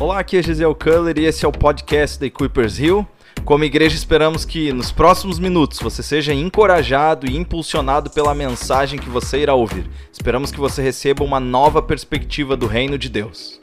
[0.00, 3.06] Olá, aqui é Gisele Culler e esse é o podcast da Equippers Hill.
[3.44, 9.08] Como igreja, esperamos que nos próximos minutos você seja encorajado e impulsionado pela mensagem que
[9.08, 9.88] você irá ouvir.
[10.12, 13.60] Esperamos que você receba uma nova perspectiva do reino de Deus.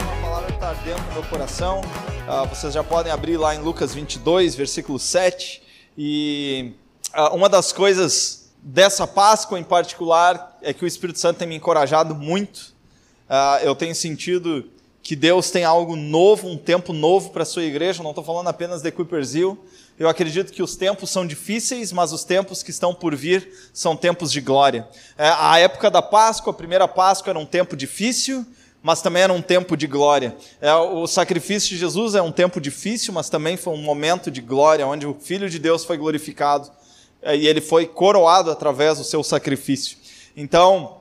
[0.00, 1.80] Uma palavra está dentro do meu coração.
[1.80, 5.60] Uh, vocês já podem abrir lá em Lucas 22, versículo 7.
[5.98, 6.72] E
[7.16, 11.56] uh, uma das coisas dessa Páscoa em particular é que o Espírito Santo tem me
[11.56, 12.74] encorajado muito.
[13.28, 14.68] Uh, eu tenho sentido
[15.02, 18.02] que Deus tem algo novo, um tempo novo para a sua igreja.
[18.02, 19.58] Não estou falando apenas de Coopersville.
[19.98, 23.96] Eu acredito que os tempos são difíceis, mas os tempos que estão por vir são
[23.96, 24.88] tempos de glória.
[25.16, 28.46] É, a época da Páscoa, a primeira Páscoa, era um tempo difícil,
[28.82, 30.36] mas também era um tempo de glória.
[30.60, 34.40] É, o sacrifício de Jesus é um tempo difícil, mas também foi um momento de
[34.40, 36.70] glória, onde o Filho de Deus foi glorificado
[37.22, 39.98] e ele foi coroado através do seu sacrifício.
[40.36, 41.00] Então,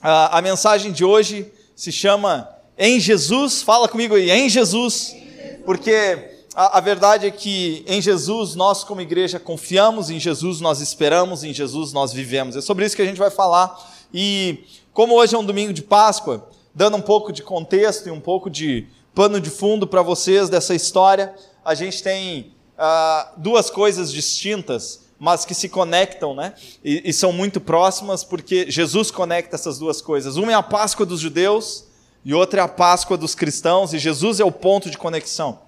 [0.00, 5.16] a, a mensagem de hoje se chama Em Jesus, fala comigo aí, em Jesus,
[5.64, 10.80] porque a, a verdade é que em Jesus nós, como igreja, confiamos, em Jesus nós
[10.80, 12.56] esperamos, em Jesus nós vivemos.
[12.56, 13.78] É sobre isso que a gente vai falar.
[14.12, 18.20] E como hoje é um domingo de Páscoa, dando um pouco de contexto e um
[18.20, 24.12] pouco de pano de fundo para vocês dessa história, a gente tem uh, duas coisas
[24.12, 26.54] distintas, mas que se conectam, né?
[26.84, 30.36] E, e, são muito próximas, porque Jesus conecta essas duas coisas.
[30.36, 31.84] Uma é a Páscoa dos judeus
[32.24, 35.60] e outra é a Páscoa dos cristãos, e Jesus é o ponto de conexão.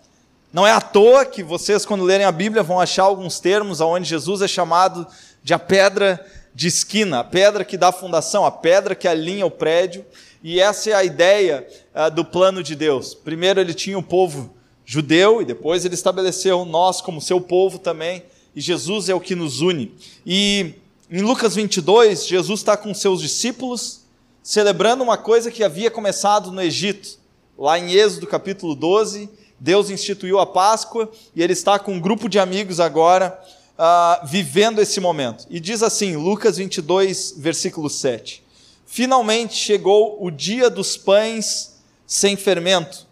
[0.53, 4.09] Não é à toa que vocês, quando lerem a Bíblia, vão achar alguns termos onde
[4.09, 5.07] Jesus é chamado
[5.43, 9.51] de a pedra de esquina, a pedra que dá fundação, a pedra que alinha o
[9.51, 10.05] prédio.
[10.43, 13.15] E essa é a ideia uh, do plano de Deus.
[13.15, 14.55] Primeiro ele tinha o povo
[14.85, 18.25] judeu e depois ele estabeleceu nós como seu povo também.
[18.55, 19.95] E Jesus é o que nos une.
[20.27, 20.75] E
[21.11, 24.01] em Lucas 22, Jesus está com seus discípulos
[24.43, 27.19] celebrando uma coisa que havia começado no Egito.
[27.59, 32.29] Lá em Êxodo capítulo 12, Deus instituiu a Páscoa e ele está com um grupo
[32.29, 33.39] de amigos agora
[33.79, 35.47] uh, vivendo esse momento.
[35.51, 38.43] E diz assim, Lucas 22, versículo 7.
[38.87, 43.07] Finalmente chegou o dia dos pães sem fermento,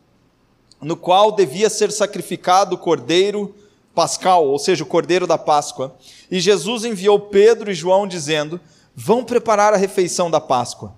[0.80, 3.54] no qual devia ser sacrificado o cordeiro
[3.98, 5.96] pascal, ou seja, o cordeiro da Páscoa.
[6.30, 8.60] E Jesus enviou Pedro e João dizendo:
[8.94, 10.94] Vão preparar a refeição da Páscoa.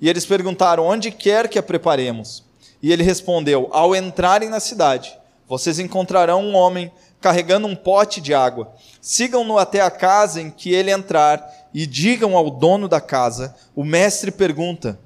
[0.00, 2.42] E eles perguntaram: Onde quer que a preparemos?
[2.82, 5.14] E ele respondeu: Ao entrarem na cidade,
[5.46, 8.72] vocês encontrarão um homem carregando um pote de água.
[8.98, 13.84] Sigam-no até a casa em que ele entrar e digam ao dono da casa: O
[13.84, 14.98] mestre pergunta: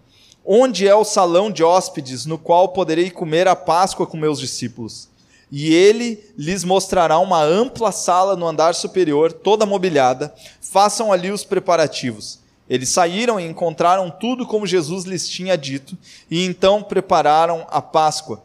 [0.45, 5.16] Onde é o salão de hóspedes no qual poderei comer a Páscoa com meus discípulos?
[5.51, 10.35] E ele lhes mostrará uma ampla sala no andar superior, toda mobiliada.
[10.61, 12.41] Façam ali os preparativos.
[12.69, 15.97] Eles saíram e encontraram tudo como Jesus lhes tinha dito,
[16.29, 18.43] e então prepararam a Páscoa.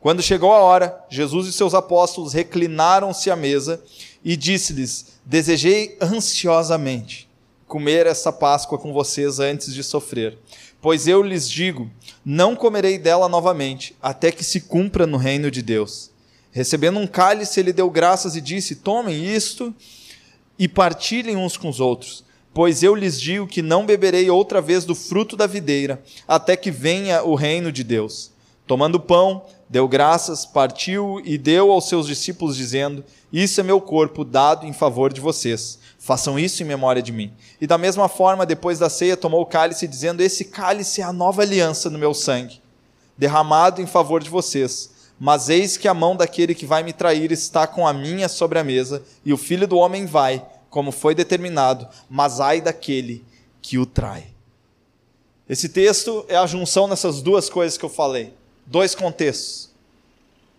[0.00, 3.82] Quando chegou a hora, Jesus e seus apóstolos reclinaram-se à mesa
[4.24, 7.28] e disse-lhes: Desejei ansiosamente
[7.66, 10.38] comer essa Páscoa com vocês antes de sofrer.
[10.80, 11.90] Pois eu lhes digo:
[12.24, 16.10] não comerei dela novamente, até que se cumpra no reino de Deus.
[16.50, 19.74] Recebendo um cálice, ele deu graças e disse: Tomem isto
[20.58, 22.24] e partilhem uns com os outros.
[22.52, 26.70] Pois eu lhes digo que não beberei outra vez do fruto da videira, até que
[26.70, 28.32] venha o reino de Deus.
[28.66, 34.24] Tomando pão, deu graças, partiu e deu aos seus discípulos, dizendo: Isso é meu corpo
[34.24, 35.78] dado em favor de vocês.
[35.98, 37.32] Façam isso em memória de mim.
[37.60, 41.12] E da mesma forma, depois da ceia, tomou o cálice, dizendo: Esse cálice é a
[41.12, 42.60] nova aliança no meu sangue,
[43.16, 44.97] derramado em favor de vocês.
[45.18, 48.58] Mas eis que a mão daquele que vai me trair está com a minha sobre
[48.58, 53.24] a mesa, e o filho do homem vai, como foi determinado, mas ai daquele
[53.60, 54.28] que o trai.
[55.48, 58.34] Esse texto é a junção dessas duas coisas que eu falei.
[58.66, 59.70] Dois contextos.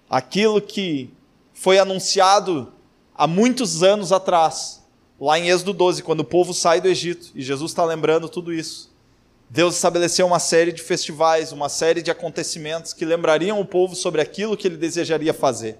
[0.09, 1.11] Aquilo que
[1.53, 2.73] foi anunciado
[3.15, 4.83] há muitos anos atrás,
[5.19, 8.51] lá em Êxodo 12, quando o povo sai do Egito, e Jesus está lembrando tudo
[8.51, 8.88] isso.
[9.49, 14.21] Deus estabeleceu uma série de festivais, uma série de acontecimentos que lembrariam o povo sobre
[14.21, 15.79] aquilo que ele desejaria fazer.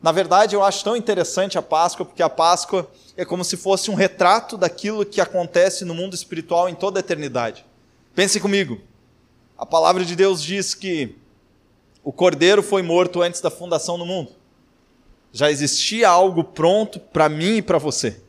[0.00, 3.90] Na verdade, eu acho tão interessante a Páscoa, porque a Páscoa é como se fosse
[3.90, 7.66] um retrato daquilo que acontece no mundo espiritual em toda a eternidade.
[8.14, 8.80] Pense comigo.
[9.58, 11.16] A palavra de Deus diz que
[12.04, 14.30] o cordeiro foi morto antes da fundação do mundo.
[15.32, 18.22] Já existia algo pronto para mim e para você.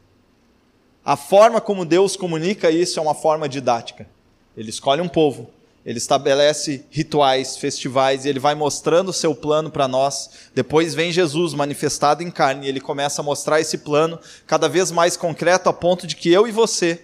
[1.06, 4.08] A forma como Deus comunica isso é uma forma didática.
[4.56, 5.50] Ele escolhe um povo,
[5.86, 10.30] ele estabelece rituais, festivais, e ele vai mostrando o seu plano para nós.
[10.54, 14.92] Depois vem Jesus manifestado em carne, e ele começa a mostrar esse plano cada vez
[14.92, 17.02] mais concreto, a ponto de que eu e você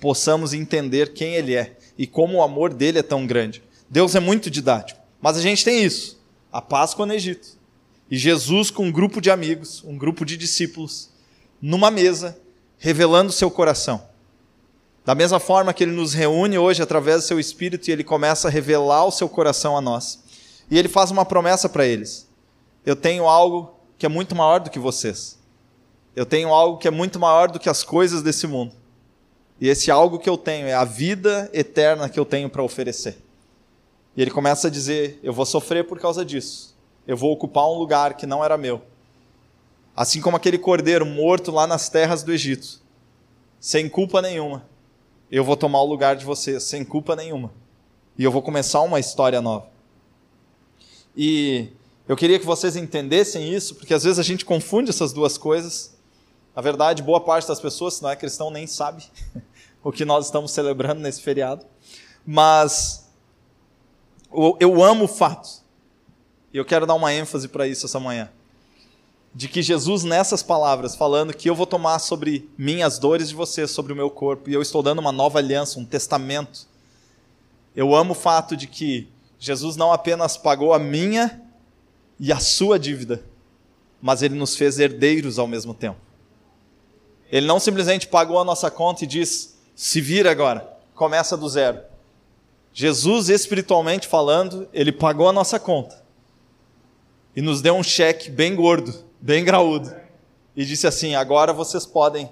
[0.00, 3.62] possamos entender quem Ele é e como o amor dele é tão grande.
[3.88, 6.18] Deus é muito didático, mas a gente tem isso:
[6.50, 7.60] a Páscoa no Egito.
[8.10, 11.08] E Jesus com um grupo de amigos, um grupo de discípulos,
[11.62, 12.36] numa mesa,
[12.78, 14.02] revelando seu coração.
[15.04, 18.46] Da mesma forma que ele nos reúne hoje através do seu espírito e ele começa
[18.46, 20.22] a revelar o seu coração a nós.
[20.70, 22.28] E ele faz uma promessa para eles:
[22.86, 25.38] Eu tenho algo que é muito maior do que vocês.
[26.14, 28.74] Eu tenho algo que é muito maior do que as coisas desse mundo.
[29.60, 33.18] E esse algo que eu tenho é a vida eterna que eu tenho para oferecer.
[34.16, 36.76] E ele começa a dizer: Eu vou sofrer por causa disso.
[37.06, 38.82] Eu vou ocupar um lugar que não era meu.
[39.96, 42.80] Assim como aquele cordeiro morto lá nas terras do Egito,
[43.60, 44.71] sem culpa nenhuma.
[45.32, 47.50] Eu vou tomar o lugar de vocês, sem culpa nenhuma.
[48.18, 49.66] E eu vou começar uma história nova.
[51.16, 51.68] E
[52.06, 55.96] eu queria que vocês entendessem isso, porque às vezes a gente confunde essas duas coisas.
[56.54, 59.04] Na verdade, boa parte das pessoas, se não é cristão, nem sabe
[59.82, 61.64] o que nós estamos celebrando nesse feriado.
[62.26, 63.10] Mas
[64.60, 65.62] eu amo o fato,
[66.52, 68.30] e eu quero dar uma ênfase para isso essa manhã,
[69.34, 73.34] de que Jesus, nessas palavras, falando que eu vou tomar sobre mim as dores de
[73.34, 76.66] vocês, sobre o meu corpo, e eu estou dando uma nova aliança, um testamento.
[77.74, 79.08] Eu amo o fato de que
[79.38, 81.42] Jesus não apenas pagou a minha
[82.20, 83.24] e a sua dívida,
[84.00, 85.98] mas ele nos fez herdeiros ao mesmo tempo.
[87.30, 91.80] Ele não simplesmente pagou a nossa conta e diz: se vira agora, começa do zero.
[92.74, 96.02] Jesus, espiritualmente falando, ele pagou a nossa conta
[97.34, 99.94] e nos deu um cheque bem gordo, bem graúdo,
[100.56, 102.28] e disse assim: agora vocês podem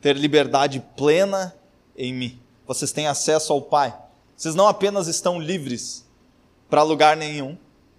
[0.00, 1.54] ter liberdade plena
[1.96, 2.40] em mim.
[2.66, 3.96] Vocês têm acesso ao Pai.
[4.36, 6.04] Vocês não apenas estão livres
[6.68, 7.56] para lugar nenhum,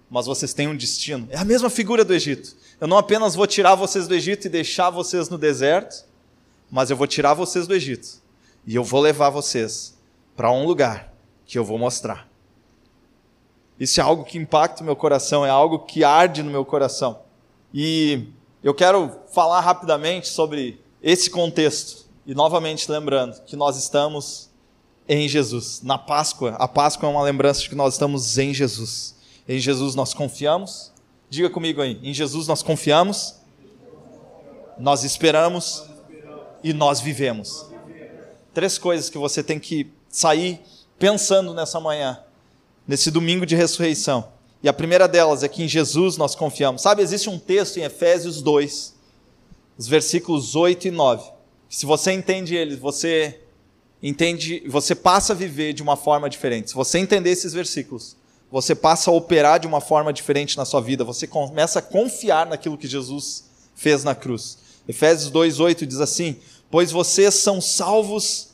[0.10, 1.28] mas vocês têm um destino.
[1.32, 2.56] É a mesma figura do Egito.
[2.82, 6.06] Eu não apenas vou tirar vocês do Egito e deixar vocês no deserto,
[6.70, 8.22] mas eu vou tirar vocês do Egito
[8.66, 9.98] e eu vou levar vocês
[10.36, 11.14] para um lugar
[11.46, 12.28] que eu vou mostrar.
[13.80, 17.22] Isso é algo que impacta o meu coração, é algo que arde no meu coração.
[17.74, 18.28] E
[18.64, 22.06] eu quero falar rapidamente sobre esse contexto.
[22.26, 24.50] E novamente lembrando que nós estamos
[25.08, 25.82] em Jesus.
[25.82, 29.16] Na Páscoa, a Páscoa é uma lembrança de que nós estamos em Jesus.
[29.48, 30.92] Em Jesus nós confiamos.
[31.30, 33.40] Diga comigo aí, em Jesus nós confiamos,
[34.78, 35.84] nós esperamos
[36.64, 37.66] e nós vivemos.
[38.54, 40.62] Três coisas que você tem que sair
[41.00, 42.20] pensando nessa manhã,
[42.88, 44.32] nesse domingo de ressurreição.
[44.64, 46.82] E a primeira delas é que em Jesus nós confiamos.
[46.82, 48.96] Sabe, existe um texto em Efésios 2,
[49.78, 51.30] os versículos 8 e 9.
[51.70, 53.42] Se você entende eles, você
[54.02, 56.70] entende, você passa a viver de uma forma diferente.
[56.70, 58.16] Se você entender esses versículos,
[58.50, 61.04] você passa a operar de uma forma diferente na sua vida.
[61.04, 63.46] Você começa a confiar naquilo que Jesus
[63.76, 64.60] fez na cruz.
[64.88, 66.38] Efésios 2:8 diz assim:
[66.72, 68.50] "Pois vocês são salvos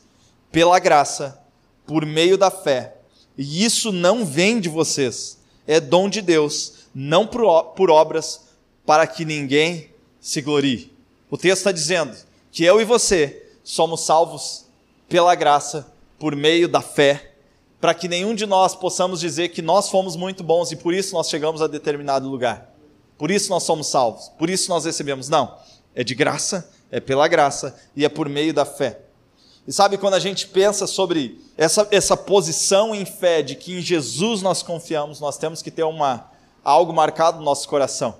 [0.51, 1.39] pela graça,
[1.85, 2.95] por meio da fé.
[3.37, 5.38] E isso não vem de vocês,
[5.69, 8.41] é dom de Deus, não por obras,
[8.87, 10.91] para que ninguém se glorie.
[11.29, 12.17] O texto está dizendo
[12.51, 14.65] que eu e você somos salvos
[15.07, 17.33] pela graça, por meio da fé,
[17.79, 21.13] para que nenhum de nós possamos dizer que nós fomos muito bons e por isso
[21.13, 22.73] nós chegamos a determinado lugar.
[23.15, 25.29] Por isso nós somos salvos, por isso nós recebemos.
[25.29, 25.55] Não,
[25.93, 29.01] é de graça, é pela graça e é por meio da fé.
[29.69, 33.81] E sabe, quando a gente pensa sobre essa, essa posição em fé de que em
[33.83, 36.27] Jesus nós confiamos, nós temos que ter uma,
[36.63, 38.15] algo marcado no nosso coração.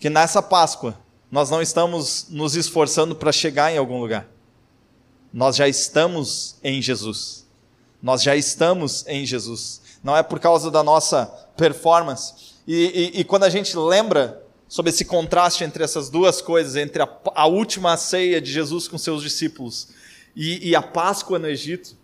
[0.00, 0.98] Que nessa Páscoa
[1.30, 4.26] nós não estamos nos esforçando para chegar em algum lugar.
[5.32, 7.46] Nós já estamos em Jesus.
[8.02, 9.80] Nós já estamos em Jesus.
[10.02, 12.34] Não é por causa da nossa performance.
[12.66, 17.00] E, e, e quando a gente lembra sobre esse contraste entre essas duas coisas, entre
[17.00, 19.96] a, a última ceia de Jesus com seus discípulos
[20.34, 21.96] e, e a Páscoa no Egito,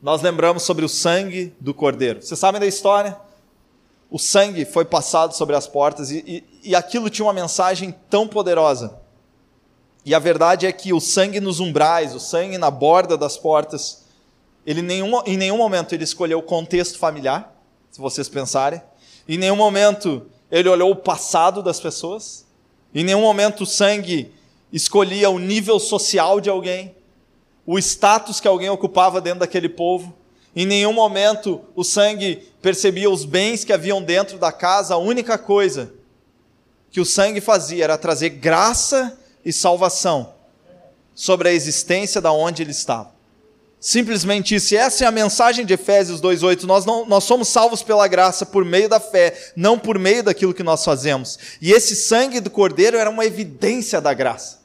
[0.00, 2.22] nós lembramos sobre o sangue do cordeiro.
[2.22, 3.18] Vocês sabem da história?
[4.10, 8.26] O sangue foi passado sobre as portas e, e, e aquilo tinha uma mensagem tão
[8.26, 8.98] poderosa.
[10.04, 14.04] E a verdade é que o sangue nos umbrais, o sangue na borda das portas,
[14.64, 17.54] ele nenhum, em nenhum momento ele escolheu o contexto familiar,
[17.90, 18.80] se vocês pensarem.
[19.28, 22.46] Em nenhum momento ele olhou o passado das pessoas.
[22.94, 24.32] Em nenhum momento o sangue
[24.72, 26.94] escolhia o nível social de alguém
[27.70, 30.16] o status que alguém ocupava dentro daquele povo.
[30.56, 34.94] Em nenhum momento o sangue percebia os bens que haviam dentro da casa.
[34.94, 35.92] A única coisa
[36.90, 40.32] que o sangue fazia era trazer graça e salvação
[41.14, 43.12] sobre a existência da onde ele estava.
[43.78, 44.72] Simplesmente isso.
[44.72, 46.66] E essa é a mensagem de Efésios 2:8.
[46.66, 50.54] Nós não nós somos salvos pela graça por meio da fé, não por meio daquilo
[50.54, 51.38] que nós fazemos.
[51.60, 54.57] E esse sangue do cordeiro era uma evidência da graça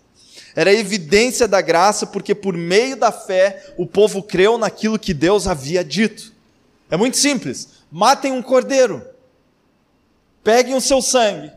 [0.56, 5.48] Era evidência da graça, porque por meio da fé o povo creu naquilo que Deus
[5.48, 6.32] havia dito.
[6.90, 7.70] É muito simples.
[7.92, 9.06] Matem um cordeiro,
[10.44, 11.52] peguem o seu sangue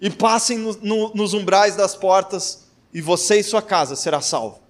[0.00, 4.60] e passem no, no, nos umbrais das portas, e você e sua casa será salvo.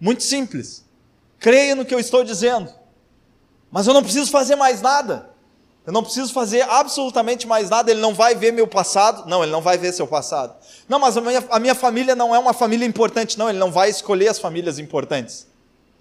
[0.00, 0.84] Muito simples.
[1.38, 2.72] Creia no que eu estou dizendo.
[3.70, 5.27] Mas eu não preciso fazer mais nada.
[5.88, 7.90] Eu não preciso fazer absolutamente mais nada.
[7.90, 9.26] Ele não vai ver meu passado.
[9.26, 10.54] Não, ele não vai ver seu passado.
[10.86, 13.38] Não, mas a minha, a minha família não é uma família importante.
[13.38, 15.46] Não, ele não vai escolher as famílias importantes.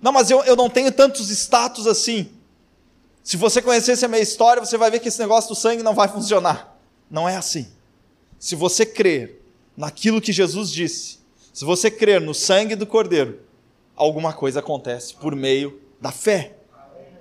[0.02, 2.30] Não, mas eu, eu não tenho tantos status assim.
[3.24, 5.96] Se você conhecesse a minha história, você vai ver que esse negócio do sangue não
[5.96, 6.78] vai funcionar.
[7.10, 7.66] Não é assim.
[8.38, 9.42] Se você crer
[9.78, 11.20] naquilo que Jesus disse,
[11.54, 13.40] se você crer no sangue do Cordeiro,
[13.96, 16.58] alguma coisa acontece por meio da fé,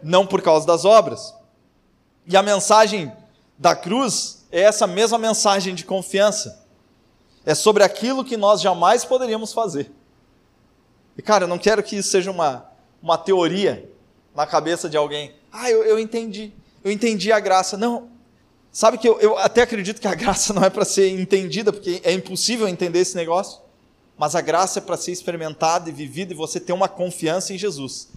[0.03, 1.33] não por causa das obras.
[2.27, 3.13] E a mensagem
[3.59, 6.65] da cruz é essa mesma mensagem de confiança.
[7.45, 9.91] É sobre aquilo que nós jamais poderíamos fazer.
[11.17, 12.67] E cara, eu não quero que isso seja uma,
[13.03, 13.91] uma teoria
[14.35, 15.35] na cabeça de alguém.
[15.53, 16.53] Ah, eu, eu entendi,
[16.83, 17.77] eu entendi a graça.
[17.77, 18.11] Não,
[18.77, 21.99] Sabe que eu, eu, até acredito que a graça não é para ser entendida, porque
[22.05, 23.59] é impossível entender esse negócio.
[24.19, 27.59] Mas a graça é para ser experimentada e vivida e você ter uma confiança em
[27.59, 28.11] Jesus,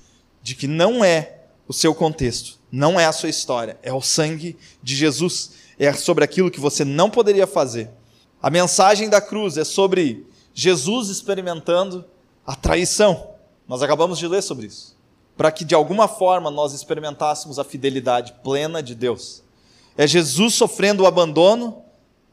[0.43, 1.38] de que não é
[1.69, 6.23] o seu contexto, não é a sua história, é o sangue de Jesus, é sobre
[6.23, 7.91] aquilo que você não poderia fazer.
[8.41, 12.03] A mensagem da cruz é sobre Jesus experimentando
[12.43, 13.35] a traição.
[13.67, 14.97] Nós acabamos de ler sobre isso.
[15.37, 19.43] Para que de alguma forma nós experimentássemos a fidelidade plena de Deus.
[19.95, 21.83] É Jesus sofrendo o abandono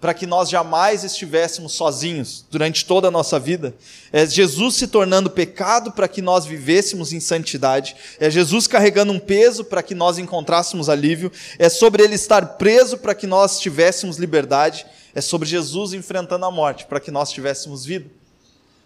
[0.01, 3.75] para que nós jamais estivéssemos sozinhos durante toda a nossa vida.
[4.13, 7.97] É Jesus se tornando pecado para que nós vivêssemos em santidade.
[8.21, 11.33] É Jesus carregando um peso para que nós encontrássemos alívio.
[11.59, 14.87] É sobre ele estar preso para que nós tivéssemos liberdade.
[15.15, 18.11] É sobre Jesus enfrentando a morte para que nós tivéssemos vida.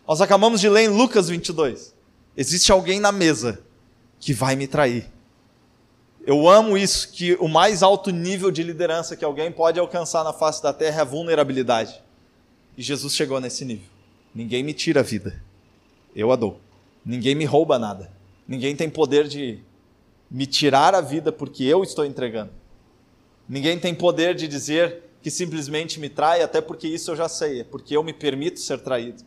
[0.06, 1.92] Nós acabamos de ler em Lucas 22.
[2.36, 3.60] Existe alguém na mesa
[4.20, 5.10] que vai me trair.
[6.26, 10.32] Eu amo isso, que o mais alto nível de liderança que alguém pode alcançar na
[10.32, 12.02] face da terra é a vulnerabilidade.
[12.76, 13.86] E Jesus chegou nesse nível.
[14.34, 15.42] Ninguém me tira a vida,
[16.14, 16.60] eu a dou.
[17.04, 18.12] Ninguém me rouba nada.
[18.46, 19.60] Ninguém tem poder de
[20.30, 22.52] me tirar a vida porque eu estou entregando.
[23.48, 27.60] Ninguém tem poder de dizer que simplesmente me trai, até porque isso eu já sei,
[27.60, 29.24] é porque eu me permito ser traído.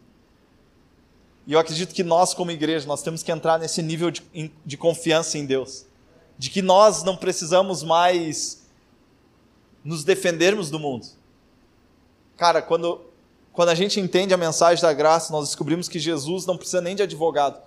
[1.46, 4.24] E eu acredito que nós, como igreja, nós temos que entrar nesse nível de,
[4.66, 5.86] de confiança em Deus
[6.38, 8.64] de que nós não precisamos mais
[9.84, 11.06] nos defendermos do mundo.
[12.38, 13.02] Cara, quando,
[13.52, 16.96] quando a gente entende a mensagem da graça, nós descobrimos que Jesus não precisa nem
[16.96, 17.62] de advogado.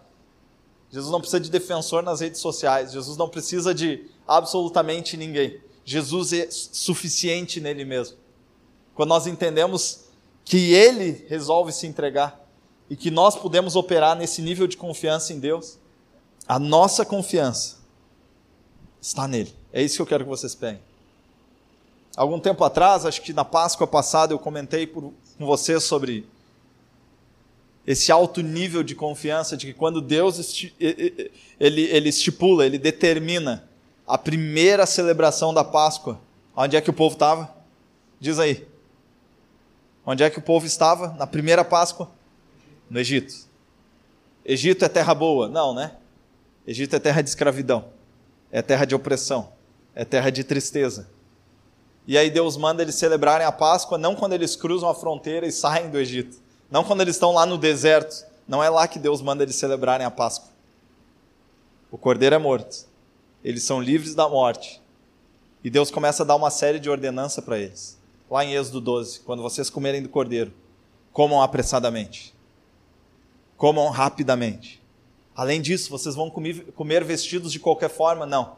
[0.91, 2.93] Jesus não precisa de defensor nas redes sociais.
[2.93, 5.61] Jesus não precisa de absolutamente ninguém.
[5.85, 8.17] Jesus é suficiente nele mesmo.
[8.95, 10.07] Quando nós entendemos
[10.45, 12.41] que ele resolve se entregar
[12.89, 15.79] e que nós podemos operar nesse nível de confiança em Deus,
[16.49, 17.77] a nossa confiança
[19.01, 19.53] está nele.
[19.73, 20.81] É isso que eu quero que vocês peguem.
[22.17, 26.27] Algum tempo atrás, acho que na Páscoa passada, eu comentei por, com vocês sobre
[27.87, 30.75] esse alto nível de confiança de que quando Deus esti
[31.61, 33.69] ele, ele estipula, ele determina
[34.07, 36.19] a primeira celebração da Páscoa,
[36.57, 37.55] onde é que o povo estava?
[38.19, 38.67] Diz aí.
[40.07, 42.11] Onde é que o povo estava na primeira Páscoa?
[42.89, 43.35] No Egito.
[44.45, 45.49] Egito é terra boa?
[45.49, 45.97] Não, né?
[46.67, 47.96] Egito é terra de escravidão
[48.51, 49.53] é terra de opressão,
[49.95, 51.09] é terra de tristeza.
[52.07, 55.53] E aí Deus manda eles celebrarem a Páscoa não quando eles cruzam a fronteira e
[55.53, 56.39] saem do Egito,
[56.71, 60.07] não quando eles estão lá no deserto, não é lá que Deus manda eles celebrarem
[60.07, 60.51] a Páscoa.
[61.91, 62.87] O cordeiro é morto,
[63.43, 64.81] eles são livres da morte.
[65.65, 67.99] E Deus começa a dar uma série de ordenança para eles.
[68.31, 70.53] Lá em Êxodo 12, quando vocês comerem do cordeiro,
[71.13, 72.35] comam apressadamente.
[73.57, 74.83] Comam rapidamente.
[75.37, 78.25] Além disso, vocês vão comer vestidos de qualquer forma?
[78.25, 78.57] Não.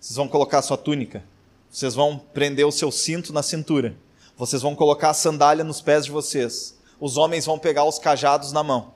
[0.00, 1.22] Vocês vão colocar sua túnica.
[1.70, 3.94] Vocês vão prender o seu cinto na cintura.
[4.34, 6.78] Vocês vão colocar a sandália nos pés de vocês.
[6.98, 8.94] Os homens vão pegar os cajados na mão.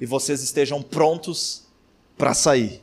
[0.00, 1.62] E vocês estejam prontos
[2.18, 2.82] para sair.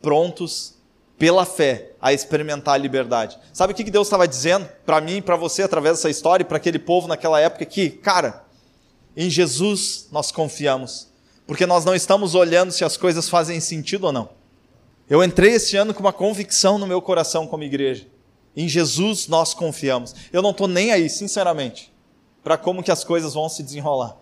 [0.00, 0.74] Prontos
[1.16, 3.38] pela fé a experimentar a liberdade.
[3.52, 6.46] Sabe o que Deus estava dizendo para mim e para você através dessa história e
[6.46, 7.64] para aquele povo naquela época?
[7.64, 8.44] Que, cara,
[9.16, 11.11] em Jesus nós confiamos
[11.46, 14.28] porque nós não estamos olhando se as coisas fazem sentido ou não.
[15.08, 18.06] Eu entrei esse ano com uma convicção no meu coração como igreja.
[18.56, 20.14] Em Jesus nós confiamos.
[20.32, 21.92] Eu não estou nem aí, sinceramente,
[22.42, 24.16] para como que as coisas vão se desenrolar.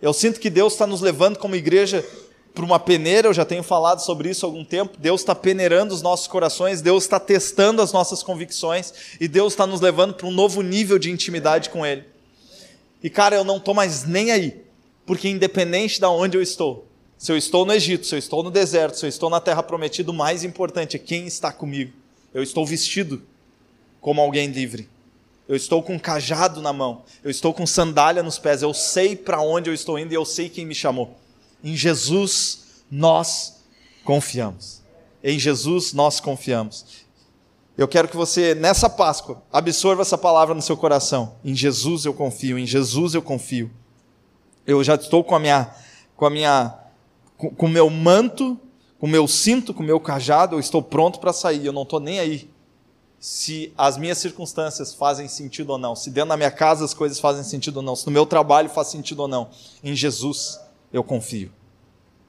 [0.00, 2.06] Eu sinto que Deus está nos levando como igreja
[2.54, 4.96] para uma peneira, eu já tenho falado sobre isso há algum tempo.
[4.98, 9.66] Deus está peneirando os nossos corações, Deus está testando as nossas convicções e Deus está
[9.66, 12.04] nos levando para um novo nível de intimidade com Ele.
[13.02, 14.65] E cara, eu não estou mais nem aí
[15.06, 16.86] Porque independente de onde eu estou,
[17.16, 19.62] se eu estou no Egito, se eu estou no deserto, se eu estou na terra
[19.62, 21.92] prometida, o mais importante é quem está comigo.
[22.34, 23.22] Eu estou vestido
[24.00, 24.88] como alguém livre.
[25.48, 27.04] Eu estou com um cajado na mão.
[27.22, 28.62] Eu estou com sandália nos pés.
[28.62, 31.16] Eu sei para onde eu estou indo e eu sei quem me chamou.
[31.62, 33.60] Em Jesus nós
[34.04, 34.82] confiamos.
[35.22, 36.84] Em Jesus nós confiamos.
[37.78, 41.36] Eu quero que você, nessa Páscoa, absorva essa palavra no seu coração.
[41.44, 43.70] Em Jesus eu confio, em Jesus eu confio.
[44.66, 45.70] Eu já estou com a minha,
[46.16, 46.74] com a minha,
[47.36, 48.58] com o meu manto,
[48.98, 51.64] com o meu cinto, com o meu cajado, eu estou pronto para sair.
[51.64, 52.50] Eu não estou nem aí
[53.18, 57.18] se as minhas circunstâncias fazem sentido ou não, se dentro da minha casa as coisas
[57.18, 59.50] fazem sentido ou não, se no meu trabalho faz sentido ou não.
[59.82, 60.60] Em Jesus
[60.92, 61.50] eu confio.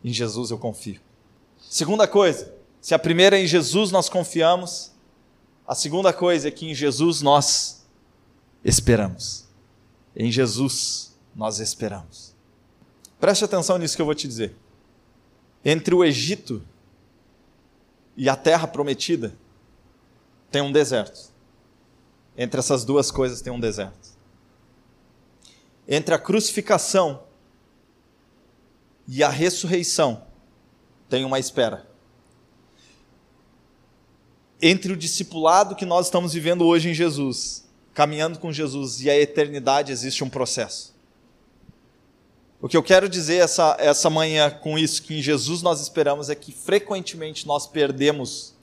[0.03, 0.99] Em Jesus eu confio.
[1.69, 4.91] Segunda coisa, se a primeira é em Jesus nós confiamos,
[5.67, 7.85] a segunda coisa é que em Jesus nós
[8.63, 9.45] esperamos.
[10.15, 11.06] Em Jesus
[11.37, 12.35] nós esperamos.
[13.19, 14.55] Preste atenção nisso que eu vou te dizer.
[15.63, 16.63] Entre o Egito
[18.15, 19.37] e a terra prometida,
[20.49, 21.31] tem um deserto.
[22.35, 24.17] Entre essas duas coisas tem um deserto.
[25.87, 27.23] Entre a crucificação
[29.07, 30.25] e a ressurreição
[31.07, 31.87] tem uma espera.
[34.59, 39.15] Entre o discipulado que nós estamos vivendo hoje em Jesus, caminhando com Jesus, e a
[39.15, 40.96] eternidade existe um processo.
[42.59, 46.29] O que eu quero dizer essa, essa manhã com isso, que em Jesus nós esperamos,
[46.29, 48.55] é que frequentemente nós perdemos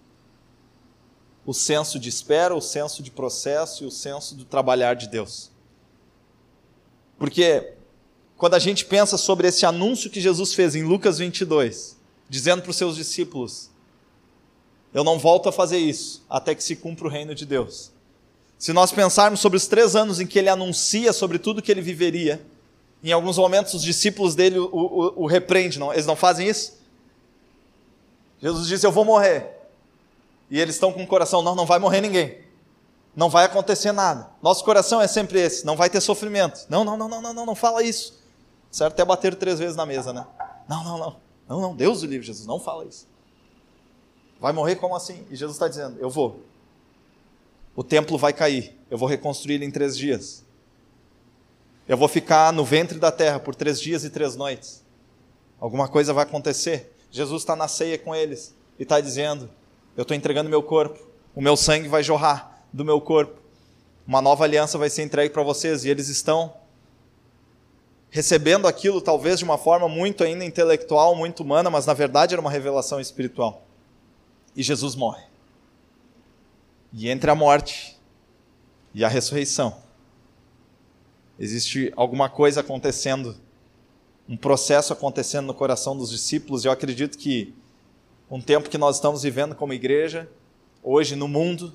[1.47, 5.51] o senso de espera, o senso de processo e o senso do trabalhar de Deus.
[7.19, 7.75] Porque
[8.37, 11.97] quando a gente pensa sobre esse anúncio que Jesus fez em Lucas 22,
[12.29, 13.71] dizendo para os seus discípulos:
[14.93, 17.93] Eu não volto a fazer isso até que se cumpra o reino de Deus.
[18.59, 21.83] Se nós pensarmos sobre os três anos em que ele anuncia sobre tudo que ele
[21.83, 22.45] viveria,
[23.11, 25.93] em alguns momentos os discípulos dele o, o, o repreendem, não?
[25.93, 26.83] eles não fazem isso?
[28.41, 29.55] Jesus disse: Eu vou morrer
[30.51, 32.45] e eles estão com o coração, não, não vai morrer ninguém.
[33.17, 34.29] Não vai acontecer nada.
[34.43, 36.67] Nosso coração é sempre esse, não vai ter sofrimento.
[36.69, 38.21] Não, não, não, não, não, não, não fala isso.
[38.71, 38.93] Certo?
[38.93, 40.27] Até bater três vezes na mesa, né?
[40.69, 41.17] Não, não, não.
[41.49, 43.07] Não, não, Deus o livre, Jesus, não fala isso.
[44.41, 45.25] Vai morrer como assim?
[45.31, 46.41] E Jesus está dizendo, eu vou.
[47.77, 50.44] O templo vai cair, eu vou reconstruir ele em três dias.
[51.87, 54.83] Eu vou ficar no ventre da terra por três dias e três noites.
[55.61, 56.95] Alguma coisa vai acontecer.
[57.11, 59.51] Jesus está na ceia com eles e está dizendo:
[59.97, 60.99] eu estou entregando meu corpo.
[61.35, 63.41] O meu sangue vai jorrar do meu corpo.
[64.07, 66.55] Uma nova aliança vai ser entregue para vocês e eles estão
[68.11, 72.41] recebendo aquilo talvez de uma forma muito ainda intelectual, muito humana, mas na verdade era
[72.41, 73.63] uma revelação espiritual.
[74.55, 75.25] E Jesus morre.
[76.93, 77.99] E entre a morte
[78.95, 79.83] e a ressurreição
[81.39, 83.37] existe alguma coisa acontecendo,
[84.29, 87.55] um processo acontecendo no coração dos discípulos, e eu acredito que
[88.31, 90.29] um tempo que nós estamos vivendo como igreja,
[90.83, 91.75] hoje no mundo,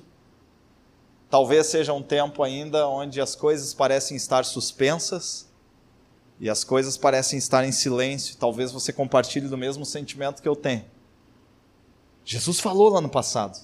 [1.28, 5.48] talvez seja um tempo ainda onde as coisas parecem estar suspensas
[6.40, 8.36] e as coisas parecem estar em silêncio.
[8.36, 10.84] Talvez você compartilhe do mesmo sentimento que eu tenho.
[12.24, 13.58] Jesus falou lá no passado.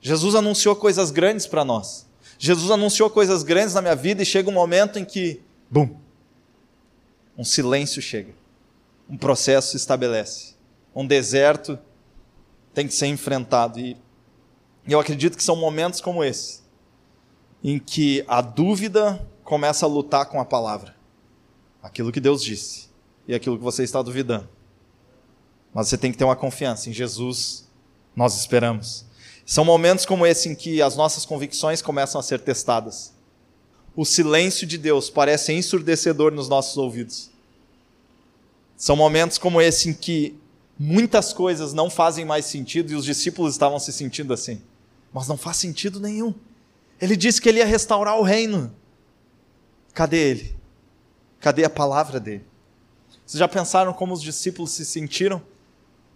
[0.00, 2.06] Jesus anunciou coisas grandes para nós.
[2.44, 5.96] Jesus anunciou coisas grandes na minha vida e chega um momento em que, bum,
[7.38, 8.34] um silêncio chega.
[9.08, 10.52] Um processo se estabelece
[10.94, 11.78] um deserto
[12.74, 13.78] tem que ser enfrentado.
[13.78, 13.96] E
[14.86, 16.62] eu acredito que são momentos como esse,
[17.62, 20.94] em que a dúvida começa a lutar com a palavra.
[21.82, 22.88] Aquilo que Deus disse
[23.26, 24.48] e aquilo que você está duvidando.
[25.74, 27.68] Mas você tem que ter uma confiança em Jesus,
[28.14, 29.06] nós esperamos.
[29.52, 33.12] São momentos como esse em que as nossas convicções começam a ser testadas.
[33.94, 37.30] O silêncio de Deus parece ensurdecedor nos nossos ouvidos.
[38.78, 40.40] São momentos como esse em que
[40.78, 44.62] muitas coisas não fazem mais sentido e os discípulos estavam se sentindo assim.
[45.12, 46.32] Mas não faz sentido nenhum.
[46.98, 48.74] Ele disse que ele ia restaurar o reino.
[49.92, 50.56] Cadê ele?
[51.40, 52.46] Cadê a palavra dele?
[53.26, 55.42] Vocês já pensaram como os discípulos se sentiram?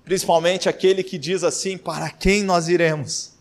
[0.06, 3.32] Principalmente aquele que diz assim: Para quem nós iremos?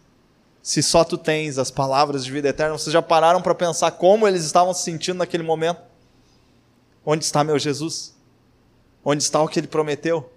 [0.63, 2.75] Se só tu tens as palavras de vida eterna.
[2.75, 5.80] Vocês já pararam para pensar como eles estavam se sentindo naquele momento?
[7.06, 8.15] Onde está meu Jesus?
[9.04, 10.28] Onde está o que ele prometeu?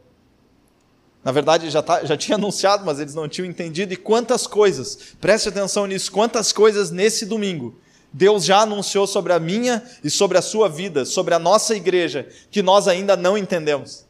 [1.24, 3.94] Na verdade, já, tá, já tinha anunciado, mas eles não tinham entendido.
[3.94, 7.80] E quantas coisas, preste atenção nisso, quantas coisas nesse domingo
[8.12, 12.28] Deus já anunciou sobre a minha e sobre a sua vida, sobre a nossa igreja,
[12.50, 14.07] que nós ainda não entendemos.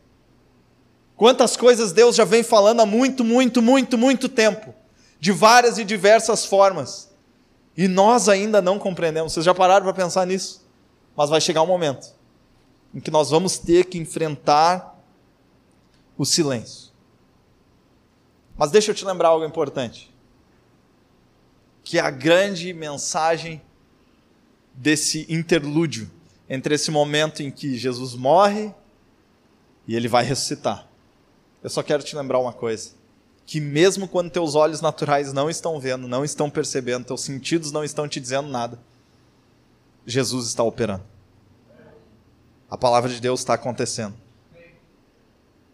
[1.19, 4.73] Quantas coisas Deus já vem falando há muito, muito, muito, muito tempo,
[5.19, 7.11] de várias e diversas formas,
[7.77, 9.33] e nós ainda não compreendemos.
[9.33, 10.65] Vocês já pararam para pensar nisso?
[11.17, 12.15] Mas vai chegar um momento
[12.95, 14.97] em que nós vamos ter que enfrentar
[16.17, 16.93] o silêncio.
[18.57, 20.15] Mas deixa eu te lembrar algo importante.
[21.83, 23.61] Que a grande mensagem
[24.73, 26.09] desse interlúdio
[26.49, 28.73] entre esse momento em que Jesus morre
[29.85, 30.88] e ele vai ressuscitar.
[31.63, 32.91] Eu só quero te lembrar uma coisa:
[33.47, 37.83] que mesmo quando teus olhos naturais não estão vendo, não estão percebendo, teus sentidos não
[37.83, 38.79] estão te dizendo nada,
[40.07, 41.05] Jesus está operando.
[42.71, 44.15] A palavra de Deus está acontecendo.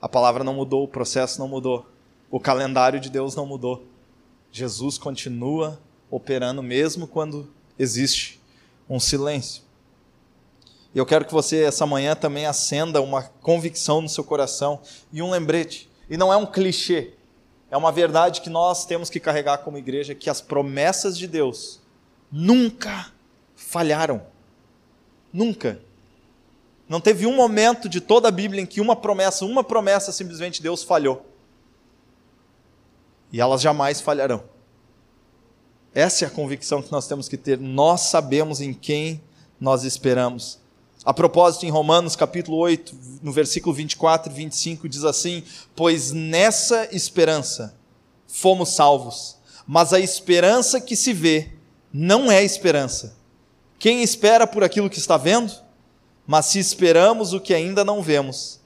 [0.00, 1.84] A palavra não mudou, o processo não mudou,
[2.30, 3.84] o calendário de Deus não mudou.
[4.52, 8.40] Jesus continua operando mesmo quando existe
[8.88, 9.63] um silêncio.
[10.94, 14.80] Eu quero que você, essa manhã, também acenda uma convicção no seu coração
[15.12, 15.90] e um lembrete.
[16.08, 17.14] E não é um clichê,
[17.70, 21.80] é uma verdade que nós temos que carregar como igreja: que as promessas de Deus
[22.30, 23.12] nunca
[23.56, 24.22] falharam.
[25.32, 25.80] Nunca.
[26.88, 30.62] Não teve um momento de toda a Bíblia em que uma promessa, uma promessa simplesmente
[30.62, 31.26] Deus falhou.
[33.32, 34.44] E elas jamais falharão.
[35.92, 37.58] Essa é a convicção que nós temos que ter.
[37.58, 39.20] Nós sabemos em quem
[39.58, 40.60] nós esperamos.
[41.04, 45.42] A propósito, em Romanos capítulo 8, no versículo 24 e 25, diz assim:
[45.76, 47.76] Pois nessa esperança
[48.26, 49.36] fomos salvos,
[49.66, 51.50] mas a esperança que se vê
[51.92, 53.16] não é esperança.
[53.78, 55.52] Quem espera por aquilo que está vendo?
[56.26, 58.60] Mas se esperamos o que ainda não vemos,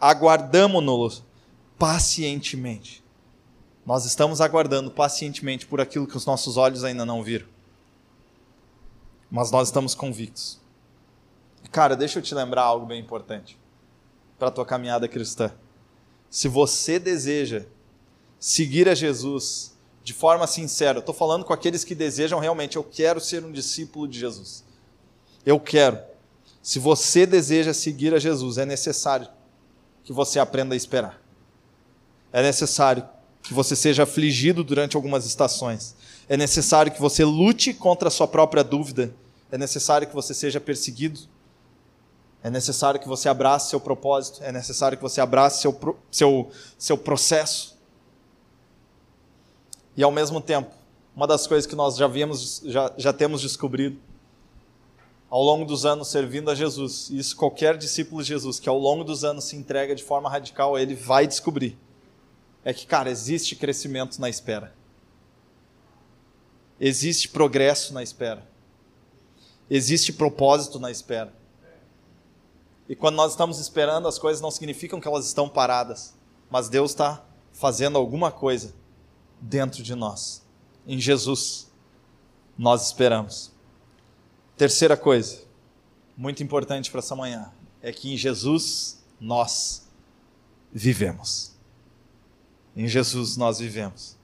[0.00, 1.10] aguardamo-no
[1.78, 3.04] pacientemente.
[3.84, 7.46] Nós estamos aguardando pacientemente por aquilo que os nossos olhos ainda não viram.
[9.30, 10.60] Mas nós estamos convictos
[11.70, 13.56] Cara, deixa eu te lembrar algo bem importante
[14.38, 15.52] para a tua caminhada cristã.
[16.28, 17.64] Se você deseja
[18.38, 23.20] seguir a Jesus de forma sincera, estou falando com aqueles que desejam realmente, eu quero
[23.20, 24.64] ser um discípulo de Jesus.
[25.46, 25.98] Eu quero.
[26.62, 29.28] Se você deseja seguir a Jesus, é necessário
[30.02, 31.20] que você aprenda a esperar.
[32.32, 33.08] É necessário
[33.42, 35.94] que você seja afligido durante algumas estações.
[36.28, 39.14] É necessário que você lute contra a sua própria dúvida.
[39.52, 41.20] É necessário que você seja perseguido
[42.42, 46.96] é necessário que você abrace seu propósito, é necessário que você abrace seu, seu, seu
[46.96, 47.78] processo.
[49.96, 50.70] E ao mesmo tempo,
[51.14, 53.98] uma das coisas que nós já, vimos, já, já temos descobrido
[55.28, 58.78] ao longo dos anos servindo a Jesus, e isso qualquer discípulo de Jesus que ao
[58.78, 61.78] longo dos anos se entrega de forma radical Ele vai descobrir,
[62.64, 64.74] é que, cara, existe crescimento na espera.
[66.80, 68.46] Existe progresso na espera.
[69.68, 71.32] Existe propósito na espera.
[72.90, 76.12] E quando nós estamos esperando, as coisas não significam que elas estão paradas,
[76.50, 78.74] mas Deus está fazendo alguma coisa
[79.40, 80.44] dentro de nós.
[80.84, 81.70] Em Jesus,
[82.58, 83.52] nós esperamos.
[84.56, 85.44] Terceira coisa,
[86.16, 89.88] muito importante para essa manhã, é que em Jesus nós
[90.72, 91.52] vivemos.
[92.74, 94.16] Em Jesus nós vivemos.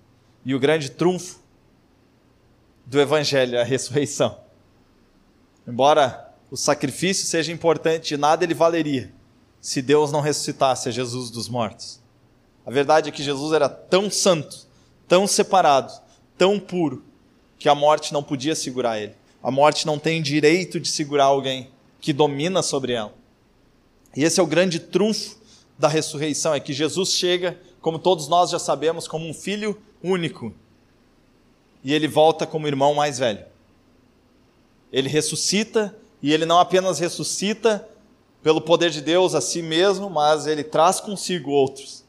[0.45, 1.39] E o grande trunfo
[2.85, 4.41] do Evangelho é a ressurreição.
[5.65, 9.13] Embora o sacrifício seja importante, de nada ele valeria
[9.61, 12.01] se Deus não ressuscitasse a Jesus dos mortos.
[12.65, 14.65] A verdade é que Jesus era tão santo,
[15.09, 15.93] tão separado,
[16.39, 17.05] tão puro,
[17.59, 19.15] que a morte não podia segurar ele.
[19.43, 23.13] A morte não tem direito de segurar alguém que domina sobre ela.
[24.15, 25.37] E esse é o grande trunfo
[25.77, 30.55] da ressurreição, é que Jesus chega, como todos nós já sabemos, como um filho único.
[31.83, 33.45] E ele volta como irmão mais velho.
[34.93, 37.89] Ele ressuscita e ele não apenas ressuscita
[38.43, 42.05] pelo poder de Deus a si mesmo, mas ele traz consigo outros.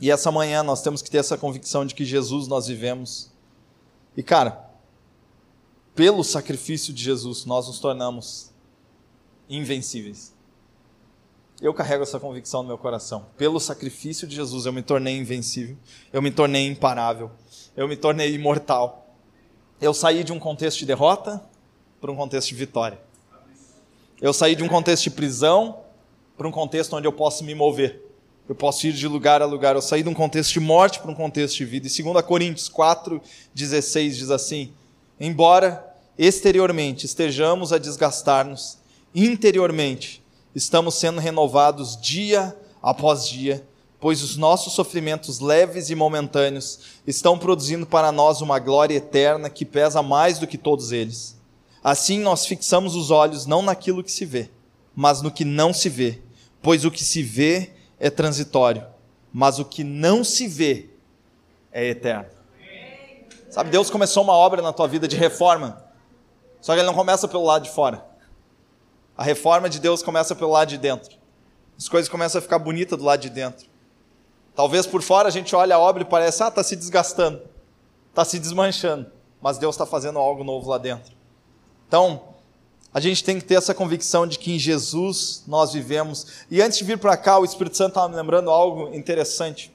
[0.00, 3.30] E essa manhã nós temos que ter essa convicção de que Jesus nós vivemos.
[4.16, 4.68] E cara,
[5.94, 8.52] pelo sacrifício de Jesus, nós nos tornamos
[9.48, 10.32] invencíveis.
[11.60, 13.26] Eu carrego essa convicção no meu coração.
[13.36, 15.76] Pelo sacrifício de Jesus, eu me tornei invencível,
[16.12, 17.32] eu me tornei imparável,
[17.76, 19.08] eu me tornei imortal.
[19.80, 21.42] Eu saí de um contexto de derrota,
[22.00, 22.98] para um contexto de vitória.
[24.20, 25.80] Eu saí de um contexto de prisão
[26.36, 28.04] para um contexto onde eu posso me mover.
[28.48, 29.76] Eu posso ir de lugar a lugar.
[29.76, 31.86] Eu saí de um contexto de morte para um contexto de vida.
[31.86, 33.20] E 2 Coríntios 4,
[33.54, 34.72] 16 diz assim:
[35.20, 35.84] Embora
[36.16, 38.78] exteriormente estejamos a desgastar-nos,
[39.14, 40.22] interiormente
[40.54, 43.64] estamos sendo renovados dia após dia,
[44.00, 49.64] pois os nossos sofrimentos leves e momentâneos estão produzindo para nós uma glória eterna que
[49.64, 51.37] pesa mais do que todos eles.
[51.88, 54.50] Assim nós fixamos os olhos não naquilo que se vê,
[54.94, 56.20] mas no que não se vê,
[56.60, 58.86] pois o que se vê é transitório,
[59.32, 60.90] mas o que não se vê
[61.72, 62.28] é eterno.
[63.48, 65.82] Sabe, Deus começou uma obra na tua vida de reforma,
[66.60, 68.04] só que ele não começa pelo lado de fora.
[69.16, 71.16] A reforma de Deus começa pelo lado de dentro.
[71.78, 73.66] As coisas começam a ficar bonitas do lado de dentro.
[74.54, 77.40] Talvez por fora a gente olhe a obra e parece, ah, está se desgastando,
[78.10, 81.16] está se desmanchando, mas Deus está fazendo algo novo lá dentro.
[81.88, 82.22] Então,
[82.94, 86.26] a gente tem que ter essa convicção de que em Jesus nós vivemos.
[86.50, 89.72] E antes de vir para cá, o Espírito Santo estava me lembrando algo interessante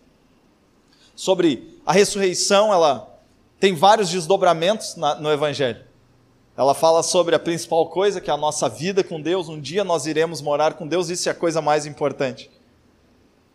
[1.16, 2.72] sobre a ressurreição.
[2.72, 3.20] Ela
[3.60, 5.84] tem vários desdobramentos na, no Evangelho.
[6.56, 9.50] Ela fala sobre a principal coisa, que é a nossa vida com Deus.
[9.50, 12.50] Um dia nós iremos morar com Deus, isso é a coisa mais importante.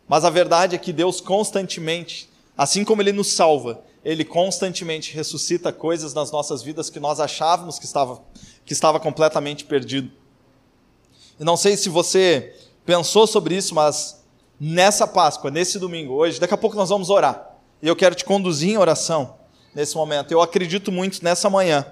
[0.08, 5.72] Mas a verdade é que Deus constantemente, assim como Ele nos salva, Ele constantemente ressuscita
[5.72, 8.20] coisas nas nossas vidas que nós achávamos que estava,
[8.68, 10.12] que estava completamente perdido.
[11.40, 12.54] E não sei se você
[12.84, 14.22] pensou sobre isso, mas
[14.60, 17.56] nessa Páscoa, nesse domingo, hoje, daqui a pouco nós vamos orar.
[17.80, 19.38] E eu quero te conduzir em oração
[19.74, 20.32] nesse momento.
[20.32, 21.90] Eu acredito muito nessa manhã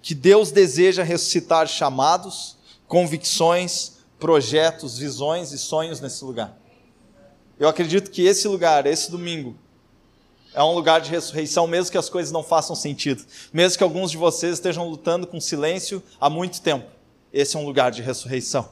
[0.00, 6.56] que Deus deseja ressuscitar chamados, convicções, projetos, visões e sonhos nesse lugar.
[7.58, 9.56] Eu acredito que esse lugar, esse domingo,
[10.56, 14.10] é um lugar de ressurreição, mesmo que as coisas não façam sentido, mesmo que alguns
[14.10, 16.86] de vocês estejam lutando com silêncio há muito tempo.
[17.30, 18.66] Esse é um lugar de ressurreição.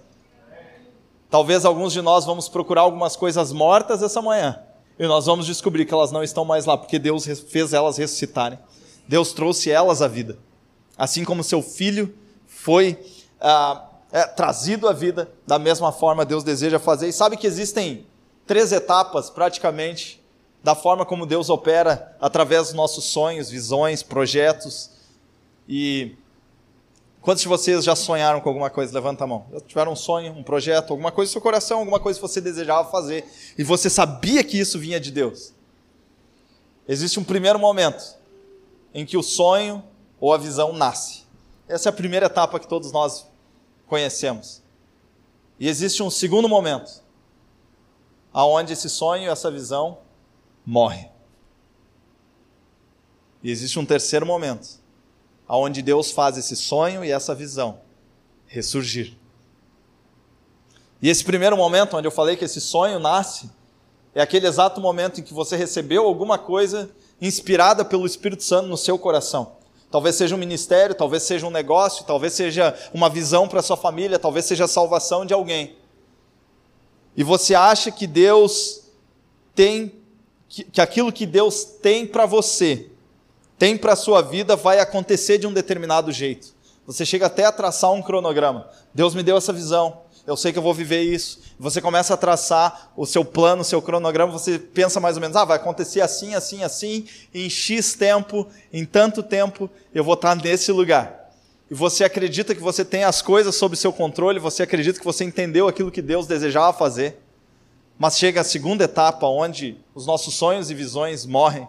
[1.29, 4.63] Talvez alguns de nós vamos procurar algumas coisas mortas essa manhã,
[4.99, 8.59] e nós vamos descobrir que elas não estão mais lá, porque Deus fez elas ressuscitarem.
[9.07, 10.39] Deus trouxe elas à vida.
[10.97, 12.15] Assim como seu filho
[12.47, 12.99] foi
[13.39, 17.09] ah, é, trazido à vida, da mesma forma Deus deseja fazer.
[17.09, 18.07] E sabe que existem
[18.47, 20.24] três etapas, praticamente,
[20.65, 24.91] da forma como Deus opera através dos nossos sonhos, visões, projetos.
[25.69, 26.17] E
[27.21, 28.95] quantos de vocês já sonharam com alguma coisa?
[28.95, 29.45] Levanta a mão.
[29.53, 32.41] Já tiveram um sonho, um projeto, alguma coisa no seu coração, alguma coisa que você
[32.41, 33.27] desejava fazer
[33.59, 35.53] e você sabia que isso vinha de Deus?
[36.89, 38.17] Existe um primeiro momento
[38.95, 39.85] em que o sonho
[40.19, 41.25] ou a visão nasce.
[41.69, 43.27] Essa é a primeira etapa que todos nós
[43.87, 44.63] conhecemos.
[45.61, 47.03] E existe um segundo momento,
[48.33, 49.99] aonde esse sonho essa visão
[50.65, 51.09] morre.
[53.43, 54.81] E existe um terceiro momento,
[55.47, 57.81] aonde Deus faz esse sonho e essa visão
[58.47, 59.15] ressurgir.
[61.03, 63.51] E esse primeiro momento, onde eu falei que esse sonho nasce,
[64.15, 68.77] é aquele exato momento em que você recebeu alguma coisa inspirada pelo Espírito Santo no
[68.77, 69.57] seu coração.
[69.91, 74.19] Talvez seja um ministério, talvez seja um negócio, talvez seja uma visão para sua família,
[74.19, 75.77] talvez seja a salvação de alguém.
[77.17, 78.85] E você acha que Deus
[79.55, 80.04] tem
[80.55, 82.91] que, que aquilo que Deus tem para você,
[83.59, 86.55] tem para a sua vida, vai acontecer de um determinado jeito.
[86.87, 88.69] Você chega até a traçar um cronograma.
[88.93, 91.41] Deus me deu essa visão eu sei que eu vou viver isso.
[91.59, 95.37] Você começa a traçar o seu plano, o seu cronograma, você pensa mais ou menos,
[95.37, 100.35] ah, vai acontecer assim, assim, assim, em X tempo, em tanto tempo, eu vou estar
[100.35, 101.31] nesse lugar.
[101.71, 105.25] E você acredita que você tem as coisas sob seu controle, você acredita que você
[105.25, 107.19] entendeu aquilo que Deus desejava fazer.
[107.99, 111.69] Mas chega a segunda etapa, onde os nossos sonhos e visões morrem,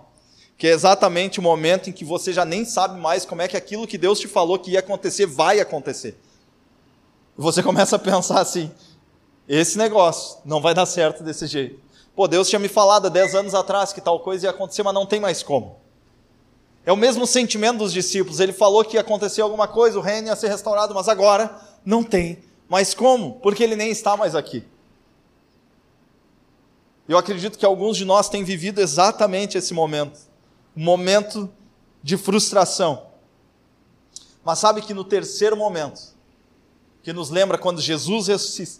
[0.57, 3.57] que é exatamente o momento em que você já nem sabe mais como é que
[3.57, 6.17] aquilo que Deus te falou que ia acontecer vai acontecer.
[7.38, 8.71] Você começa a pensar assim:
[9.47, 11.79] esse negócio não vai dar certo desse jeito.
[12.15, 14.93] Pô, Deus tinha me falado há 10 anos atrás que tal coisa ia acontecer, mas
[14.93, 15.77] não tem mais como.
[16.85, 18.39] É o mesmo sentimento dos discípulos.
[18.39, 22.03] Ele falou que ia acontecer alguma coisa, o reino ia ser restaurado, mas agora não
[22.03, 22.39] tem.
[22.69, 23.33] Mas como?
[23.41, 24.63] Porque ele nem está mais aqui.
[27.08, 30.20] Eu acredito que alguns de nós têm vivido exatamente esse momento
[30.76, 31.50] um momento
[32.04, 33.04] de frustração.
[34.44, 36.13] Mas sabe que no terceiro momento,
[37.02, 38.28] que nos lembra quando Jesus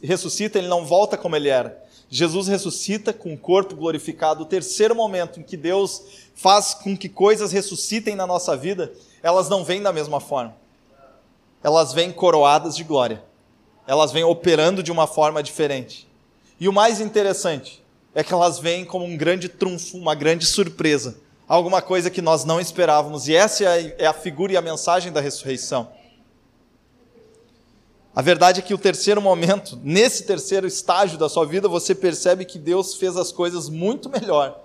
[0.02, 1.84] ressuscita, ele não volta como ele era.
[2.10, 4.44] Jesus ressuscita com o corpo glorificado.
[4.44, 6.04] O terceiro momento em que Deus
[6.36, 10.56] faz com que coisas ressuscitem na nossa vida, elas não vêm da mesma forma.
[11.64, 13.24] Elas vêm coroadas de glória.
[13.88, 16.08] Elas vêm operando de uma forma diferente.
[16.60, 17.84] E o mais interessante
[18.15, 21.17] é que elas vêm como um grande trunfo, uma grande surpresa.
[21.47, 23.28] Alguma coisa que nós não esperávamos.
[23.28, 25.89] E essa é a figura e a mensagem da ressurreição.
[28.15, 32.45] A verdade é que o terceiro momento, nesse terceiro estágio da sua vida, você percebe
[32.45, 34.62] que Deus fez as coisas muito melhor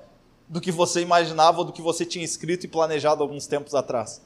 [0.48, 4.22] do que você imaginava ou do que você tinha escrito e planejado alguns tempos atrás.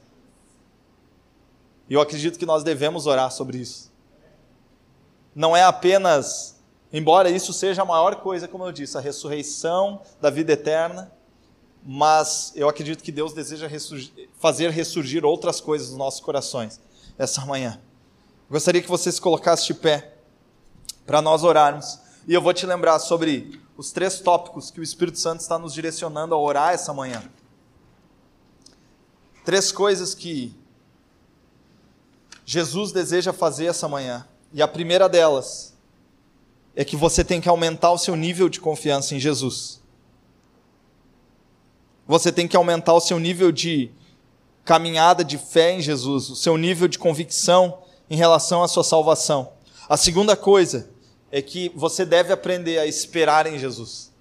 [1.89, 3.91] E eu acredito que nós devemos orar sobre isso.
[5.33, 6.54] Não é apenas,
[6.97, 11.11] embora isso seja a maior coisa, como eu disse, a ressurreição da vida eterna,
[11.83, 16.79] mas eu acredito que Deus deseja ressurgir, fazer ressurgir outras coisas nos nossos corações
[17.17, 17.79] essa manhã.
[18.49, 20.15] Gostaria que você se colocasse de pé
[21.05, 21.99] para nós orarmos.
[22.27, 25.73] E eu vou te lembrar sobre os três tópicos que o Espírito Santo está nos
[25.73, 27.23] direcionando a orar essa manhã.
[29.43, 30.55] Três coisas que
[32.45, 34.27] Jesus deseja fazer essa manhã.
[34.51, 35.74] E a primeira delas
[36.75, 39.81] é que você tem que aumentar o seu nível de confiança em Jesus.
[42.07, 43.91] Você tem que aumentar o seu nível de
[44.63, 49.53] caminhada de fé em Jesus, o seu nível de convicção em relação à sua salvação.
[49.87, 50.89] A segunda coisa
[51.31, 54.11] é que você deve aprender a esperar em Jesus.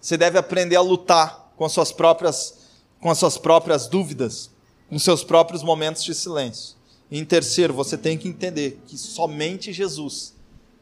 [0.00, 2.66] Você deve aprender a lutar com as suas próprias
[3.00, 4.50] com as suas próprias dúvidas,
[4.88, 6.76] com seus próprios momentos de silêncio.
[7.10, 10.34] E em terceiro, você tem que entender que somente Jesus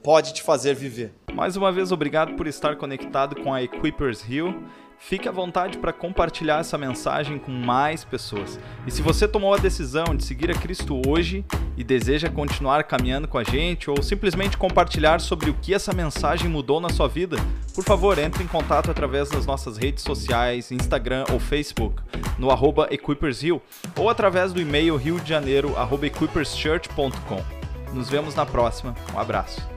[0.04, 1.14] pode te fazer viver.
[1.32, 4.62] Mais uma vez, obrigado por estar conectado com a Equippers Hill.
[4.98, 8.60] Fique à vontade para compartilhar essa mensagem com mais pessoas.
[8.86, 11.44] E se você tomou a decisão de seguir a Cristo hoje
[11.76, 16.48] e deseja continuar caminhando com a gente ou simplesmente compartilhar sobre o que essa mensagem
[16.48, 17.36] mudou na sua vida,
[17.74, 22.00] por favor, entre em contato através das nossas redes sociais, Instagram ou Facebook,
[22.38, 23.60] no arroba EquippersHill
[23.98, 27.42] ou através do e-mail riodejaneiro.equipperschurch.com.
[27.92, 28.94] Nos vemos na próxima.
[29.14, 29.73] Um abraço.